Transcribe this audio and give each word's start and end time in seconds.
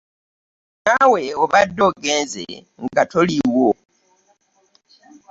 Naawe 0.83 1.23
obadde 1.43 1.81
ogenze 1.89 2.45
nga 2.85 3.03
toliiwo. 3.11 3.69